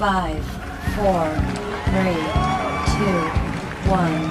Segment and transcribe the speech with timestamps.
[0.00, 0.42] Five,
[0.96, 1.28] four,
[1.92, 2.16] three,
[2.96, 3.20] two,
[3.92, 4.30] one.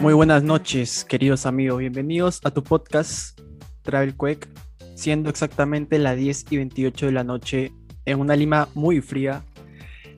[0.00, 1.78] Muy buenas noches, queridos amigos.
[1.78, 3.38] Bienvenidos a tu podcast
[3.82, 4.48] Travel Quake,
[4.96, 7.70] siendo exactamente las 10 y 28 de la noche
[8.06, 9.44] en una Lima muy fría.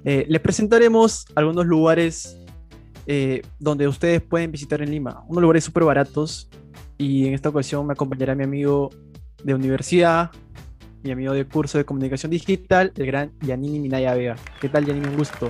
[0.07, 2.39] Eh, les presentaremos algunos lugares
[3.07, 6.49] eh, donde ustedes pueden visitar en Lima, unos lugares súper baratos.
[7.01, 8.91] Y en esta ocasión me acompañará mi amigo
[9.43, 10.31] de universidad,
[11.03, 14.37] mi amigo de curso de comunicación digital, el gran Yanini Minaya Vega.
[14.61, 15.07] ¿Qué tal, Yanini?
[15.09, 15.49] Un gusto.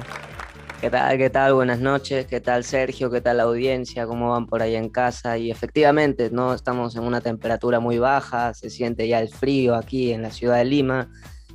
[0.80, 1.18] ¿Qué tal?
[1.18, 1.54] ¿Qué tal?
[1.54, 2.26] Buenas noches.
[2.26, 3.10] ¿Qué tal Sergio?
[3.10, 4.06] ¿Qué tal la audiencia?
[4.06, 5.38] ¿Cómo van por ahí en casa?
[5.38, 10.12] Y efectivamente, no estamos en una temperatura muy baja, se siente ya el frío aquí
[10.12, 11.10] en la ciudad de Lima.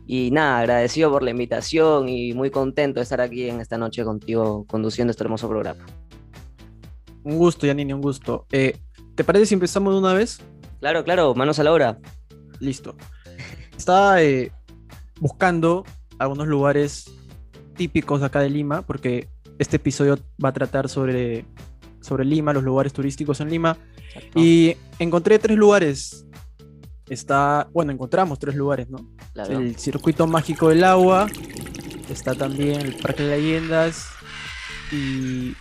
[0.06, 4.04] Y nada, agradecido por la invitación y muy contento de estar aquí en esta noche
[4.04, 5.86] contigo conduciendo este hermoso programa.
[7.24, 8.46] Un gusto, Yanini, un gusto.
[8.52, 8.76] Eh,
[9.16, 10.42] ¿Te parece si empezamos de una vez?
[10.80, 11.98] Claro, claro, manos a la obra.
[12.60, 12.96] Listo.
[13.76, 14.52] Estaba eh,
[15.20, 15.86] buscando
[16.20, 17.12] algunos lugares
[17.76, 21.46] típicos acá de Lima, porque este episodio va a tratar sobre,
[22.02, 23.78] sobre Lima, los lugares turísticos en Lima.
[24.08, 24.40] Exacto.
[24.40, 26.26] Y encontré tres lugares.
[27.08, 28.98] Está, bueno, encontramos tres lugares, ¿no?
[29.34, 29.60] Claro.
[29.60, 31.28] El circuito mágico del agua,
[32.10, 34.08] está también el Parque de Leyendas
[34.92, 35.54] y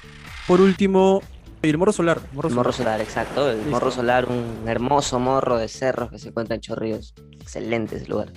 [0.46, 1.22] por último
[1.70, 2.20] el Morro Solar.
[2.32, 3.50] Morro El morro solar, exacto.
[3.50, 3.70] El Listo.
[3.70, 7.14] morro solar, un hermoso morro de cerros que se encuentra en Chorrillos.
[7.40, 8.32] Excelente ese lugar.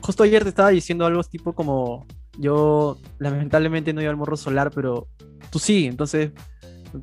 [0.00, 2.06] Justo ayer te estaba diciendo algo tipo como
[2.38, 5.06] yo lamentablemente no iba al Morro Solar, pero
[5.50, 6.32] tú sí, entonces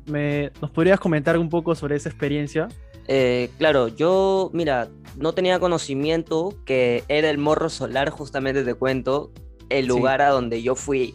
[0.06, 2.68] me, ¿nos podrías comentar un poco sobre esa experiencia?
[3.08, 9.32] Eh, claro, yo, mira, no tenía conocimiento que era el morro solar, justamente te cuento,
[9.68, 9.88] el Sí.
[9.88, 11.14] lugar a donde yo fui,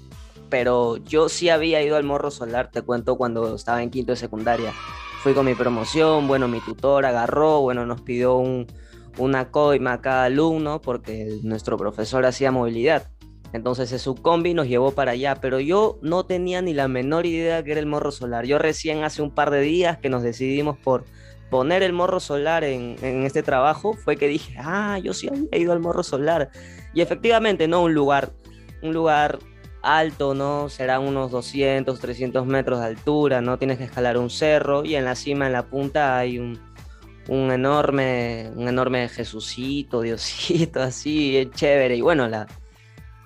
[0.58, 4.16] pero yo sí había ido al morro solar, te cuento, cuando estaba en quinto de
[4.16, 4.72] secundaria.
[5.22, 8.66] Fui con mi promoción, bueno, mi tutor agarró, bueno, nos pidió un,
[9.17, 13.11] una coima a cada alumno porque nuestro profesor hacía movilidad.
[13.52, 17.26] Entonces en su combi nos llevó para allá, pero yo no tenía ni la menor
[17.26, 18.45] idea que era el morro solar.
[18.45, 21.04] Yo recién hace un par de días que nos decidimos por
[21.49, 25.61] poner el morro solar en, en este trabajo, fue que dije, ah, yo sí había
[25.61, 26.49] ido al morro solar.
[26.93, 27.83] Y efectivamente, ¿no?
[27.83, 28.32] Un lugar,
[28.82, 29.37] un lugar
[29.86, 30.68] alto, ¿no?
[30.70, 33.58] Serán unos 200, 300 metros de altura, ¿no?
[33.58, 36.60] Tienes que escalar un cerro y en la cima, en la punta, hay un,
[37.28, 41.96] un enorme, un enorme Jesucito, Diosito, así, bien chévere.
[41.96, 42.48] Y bueno, la,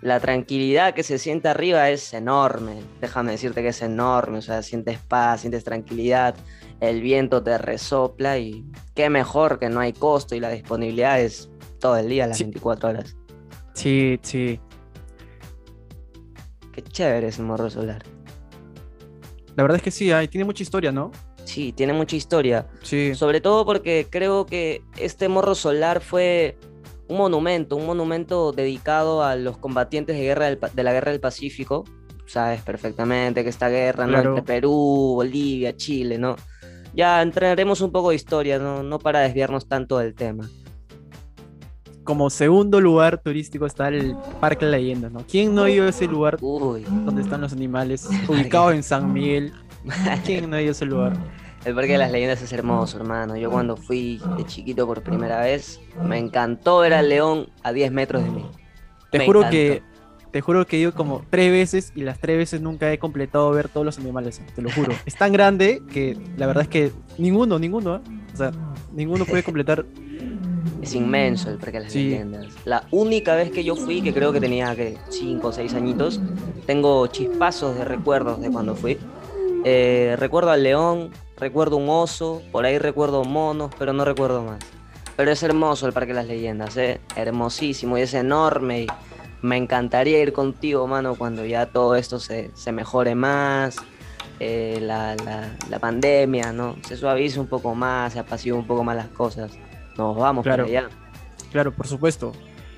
[0.01, 2.81] la tranquilidad que se siente arriba es enorme.
[3.01, 4.37] Déjame decirte que es enorme.
[4.39, 6.35] O sea, sientes paz, sientes tranquilidad.
[6.79, 8.63] El viento te resopla y
[8.95, 11.49] qué mejor que no hay costo y la disponibilidad es
[11.79, 12.43] todo el día, las Sí.
[12.45, 13.15] 24 horas.
[13.73, 14.59] Sí, sí.
[16.83, 18.03] Qué chévere es el morro solar.
[19.55, 21.11] La verdad es que sí, ahí tiene mucha historia, ¿no?
[21.43, 22.67] Sí, tiene mucha historia.
[22.83, 23.15] Sí.
[23.15, 26.57] Sobre todo porque creo que este morro solar fue
[27.09, 31.19] un monumento, un monumento dedicado a los combatientes de, guerra del de la Guerra del
[31.19, 31.83] Pacífico.
[32.27, 34.13] Sabes perfectamente que esta guerra ¿no?
[34.13, 34.29] Claro.
[34.29, 36.37] entre Perú, Bolivia, Chile, ¿no?
[36.93, 38.83] Ya entraremos un poco de historia, ¿no?
[38.83, 40.47] No para desviarnos tanto del tema.
[42.09, 45.23] Como segundo lugar turístico está el Parque de Leyendas, ¿no?
[45.29, 49.13] ¿Quién no ha ido a ese lugar Uy, donde están los animales, ubicado en San
[49.13, 49.53] Miguel?
[50.25, 51.13] ¿Quién no ha ido a ese lugar?
[51.65, 53.37] el Parque de las Leyendas es hermoso, hermano.
[53.37, 57.91] Yo cuando fui de chiquito por primera vez, me encantó ver al león a 10
[57.91, 58.45] metros de mí.
[59.11, 59.51] Te Me juro encantó.
[59.51, 59.83] que
[60.31, 63.51] te juro que he ido como tres veces y las tres veces nunca he completado
[63.51, 64.93] ver todos los animales, te lo juro.
[65.05, 68.01] Es tan grande que la verdad es que ninguno, ninguno, ¿eh?
[68.33, 68.51] o sea,
[68.93, 69.85] ninguno puede completar.
[70.81, 72.03] Es inmenso el Parque de las Sí.
[72.09, 72.45] Leyendas.
[72.65, 76.21] La única vez que yo fui, que creo que tenía que 5 o 6 añitos,
[76.65, 78.97] tengo chispazos de recuerdos de cuando fui.
[79.65, 84.59] Eh, recuerdo al león, recuerdo un oso, por ahí recuerdo monos, pero no recuerdo más.
[85.17, 87.01] Pero es hermoso el Parque de las Leyendas, ¿eh?
[87.17, 88.83] hermosísimo y es enorme.
[88.83, 88.87] Y
[89.41, 93.75] me encantaría ir contigo, mano, cuando ya todo esto se, se mejore más.
[94.41, 96.77] eh, la, la- la pandemia, ¿no?
[96.87, 99.51] Se suavice un poco más, se apacigua un poco más las cosas.
[99.99, 100.65] Nos vamos Claro.
[100.65, 100.89] para allá.
[101.51, 102.31] Claro, por supuesto.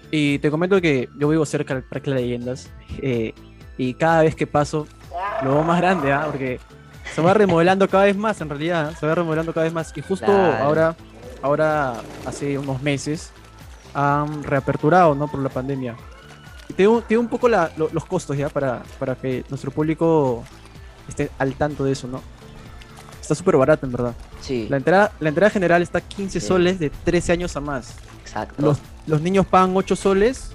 [0.09, 2.69] Y te comento que yo vivo cerca del Parque de Leyendas
[3.01, 3.33] eh,
[3.77, 4.88] y cada vez que paso
[5.44, 6.23] lo veo más grande, ¿ah?
[6.25, 6.59] Porque
[7.13, 9.94] se va remodelando cada vez más, en realidad, se va remodelando cada vez más.
[9.95, 10.63] Y justo Claro.
[10.63, 10.95] ahora,
[11.41, 11.94] ahora,
[12.25, 13.31] hace unos meses,
[13.94, 15.27] han reaperturado, ¿no?
[15.27, 15.95] Por la pandemia.
[16.69, 18.50] Y te te un poco la- lo- los costos, ¿ya?
[18.50, 20.44] Para, para que nuestro público
[21.07, 22.21] esté al tanto de eso, ¿no?
[23.21, 24.13] Está súper barato, en verdad.
[24.41, 26.47] Sí, La entrada, la entrada general está 15 Sí.
[26.47, 27.93] soles de 13 años a más.
[28.21, 28.61] exacto.
[28.61, 28.77] Los,
[29.07, 30.51] los niños pagan 8 soles,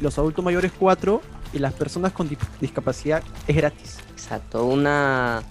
[0.00, 1.20] los adultos mayores 4
[1.52, 3.98] y las personas con di- discapacidad es gratis.
[4.12, 5.42] Exacto, una,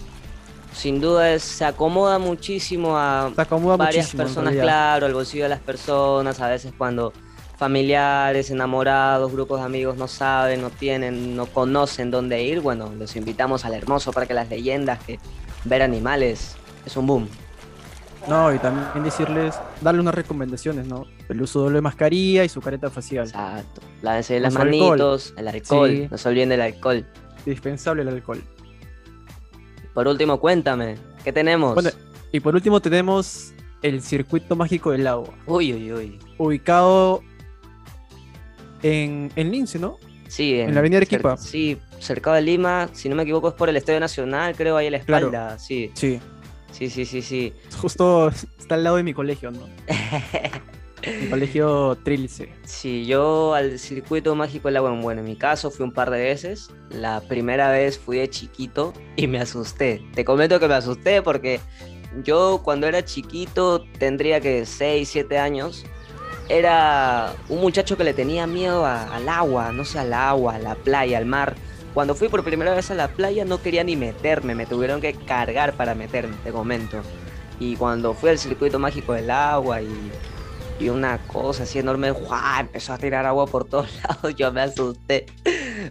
[0.74, 4.24] sin duda es- se acomoda muchísimo a acomoda varias muchísimo.
[4.24, 7.14] personas, claro, al bolsillo de las personas, a veces cuando
[7.58, 13.16] familiares, enamorados, grupos de amigos no saben, no tienen, no conocen dónde ir, bueno, los
[13.16, 15.20] invitamos al hermoso Parque Las Leyendas, que
[15.66, 16.56] ver animales
[16.88, 17.30] es un boom.
[18.28, 21.06] No, y también decirles, darle unas recomendaciones, ¿no?
[21.28, 23.26] El uso doble de mascarilla y su careta facial.
[23.28, 23.82] Exacto.
[24.04, 24.70] Lávense las alcohol.
[24.90, 26.08] manitos, el alcohol, Sí.
[26.10, 27.06] no se olviden del alcohol.
[27.46, 28.42] Dispensable el alcohol.
[29.94, 31.74] Por último, cuéntame, ¿qué tenemos?
[31.74, 31.90] Bueno,
[32.32, 36.20] y por último tenemos el circuito mágico del agua, Uy, uy, uy.
[36.38, 37.24] ubicado
[38.84, 39.98] en, en Lince, ¿no?
[40.28, 41.38] Sí, En la avenida cer- Arequipa.
[41.38, 44.88] Sí, cercado de Lima, si no me equivoco es por el Estadio Nacional, creo, ahí
[44.88, 45.28] a la Claro.
[45.28, 45.60] espalda.
[45.60, 46.20] Sí, Sí.
[46.72, 47.54] Sí, sí, sí, sí.
[47.82, 48.30] Justo
[48.60, 49.62] está al lado de mi colegio, ¿no?
[51.20, 52.54] Mi colegio Trilce.
[52.64, 56.20] Sí, yo al circuito mágico del agua, bueno, en mi caso fui un par de
[56.22, 56.70] veces.
[56.92, 60.04] La primera vez fui de chiquito y me asusté.
[60.14, 61.60] Te comento que me asusté porque
[62.24, 65.86] yo cuando era chiquito, tendría que 6, 7 años,
[66.50, 70.60] era un muchacho que le tenía miedo a- al agua, no sé, al agua, a
[70.60, 71.56] la playa, al mar.
[71.94, 75.14] Cuando fui por primera vez a la playa no quería ni meterme, me tuvieron que
[75.14, 77.02] cargar para meterme, te comento.
[77.60, 80.12] Y cuando fui al circuito mágico del agua y
[80.82, 82.60] y una cosa así enorme, ¡guau!
[82.60, 85.28] empezó a tirar agua por todos lados, yo me asusté.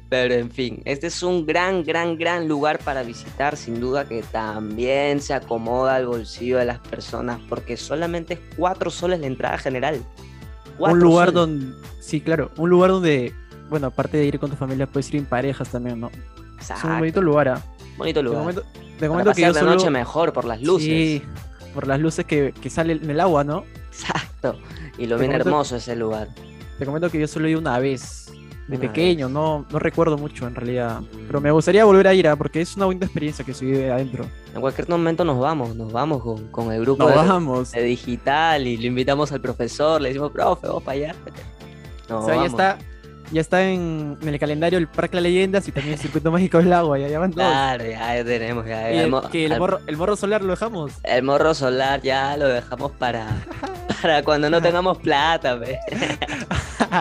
[0.08, 4.22] Pero en fin, este es un gran, gran, gran lugar para visitar, sin duda que
[4.22, 9.58] también se acomoda al bolsillo de las personas, porque solamente es cuatro soles la entrada
[9.58, 10.02] general.
[10.78, 11.34] Un lugar soles.
[11.34, 13.32] donde, sí, claro, un lugar donde,
[13.70, 16.08] bueno, aparte de ir con tu familia, puedes ir en parejas también, ¿no?
[16.08, 17.48] Es un Exacto, bonito lugar.
[17.48, 17.62] ¿ah?
[17.96, 18.40] bonito lugar.
[18.40, 18.68] comento, te
[18.98, 19.70] Para comento que yo pasear de solo...
[19.74, 20.86] noche mejor por las luces.
[20.88, 21.22] Sí,
[21.74, 23.64] por las luces que, que salen en el agua, ¿no?
[23.90, 24.58] Exacto.
[24.98, 26.28] Y lo Te bien comento- hermoso ese lugar.
[26.78, 28.32] Te comento que yo solo he ido una vez,
[28.68, 29.34] de Una pequeño, vez.
[29.34, 31.00] no, no recuerdo mucho en realidad.
[31.26, 32.36] Pero me gustaría volver a ir, ¿ah?
[32.36, 34.24] porque es una bonita experiencia que se vive adentro.
[34.54, 37.72] En cualquier momento nos vamos, nos vamos con, con el grupo Nos de, vamos.
[37.72, 41.14] de digital y le invitamos al profesor, le decimos, profe, vamos para allá.
[42.08, 42.50] No, o sea, vamos.
[42.50, 42.78] está,
[43.32, 46.58] ya está en, en el calendario el Parque de Leyendas y también el Circuito Mágico
[46.58, 47.46] del Agua, ya, ya van todos.
[47.48, 48.66] Claro, ya, ya tenemos.
[48.66, 50.92] Ya, el, mo- que el al- morro, el morro solar lo dejamos.
[51.02, 53.26] el morro solar ya lo dejamos para,
[54.02, 55.78] para cuando no tengamos plata, ve.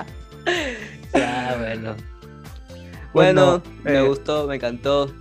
[1.13, 1.95] ya, bueno.
[3.11, 5.11] Bueno, Bueno, me eh, gustó, me encantó.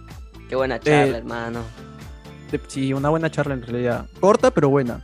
[0.48, 1.60] Qué buena charla, eh, hermano.
[2.50, 4.06] De- Sí, una buena charla en realidad.
[4.20, 5.02] Corta, pero buena.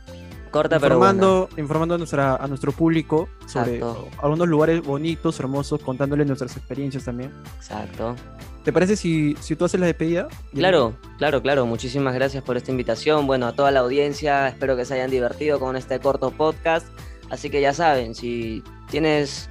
[0.55, 1.11] Corta, pero buena.
[1.11, 4.07] informando, informando a, nuestra, a nuestro público sobre Exacto.
[4.21, 7.29] algunos lugares bonitos, hermosos, contándoles nuestras experiencias también.
[7.57, 8.15] Exacto.
[8.63, 10.29] ¿Te parece si, si tú haces la despedida?
[10.53, 11.65] Claro, claro, claro.
[11.65, 13.27] Muchísimas gracias por esta invitación.
[13.27, 16.87] Bueno, a toda la audiencia, espero que se hayan divertido con este corto podcast.
[17.29, 19.49] Así que ya saben, si tienes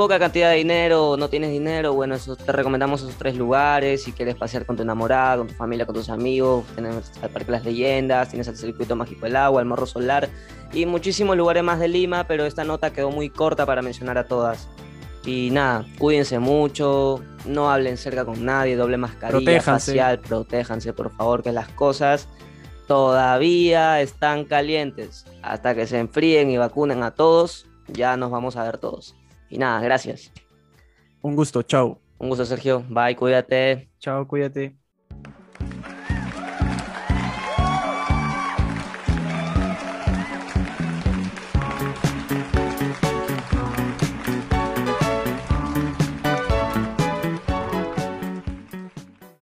[0.00, 4.02] poca cantidad de dinero o no tienes dinero, bueno, eso, te recomendamos esos tres lugares.
[4.02, 7.52] Si quieres pasear con tu enamorada, con tu familia, con tus amigos, tenemos al Parque
[7.52, 10.30] Las Leyendas, tienes el Circuito Mágico del Agua, el Morro Solar
[10.72, 14.26] y muchísimos lugares más de Lima, pero esta nota quedó muy corta para mencionar a
[14.26, 14.70] todas.
[15.26, 19.90] Y nada, cuídense mucho, no hablen cerca con nadie, doble mascarilla Protéjanse.
[19.92, 22.26] facial, protéjanse por favor, que las cosas
[22.86, 25.26] todavía están calientes.
[25.42, 29.19] Hasta que se enfríen y vacunen a todos, ya nos vamos a ver todos.
[29.50, 30.32] Y nada, gracias.
[31.22, 32.00] Un gusto, chao.
[32.18, 32.84] Un gusto, Sergio.
[32.88, 33.90] Bye, cuídate.
[33.98, 34.79] Chao, cuídate.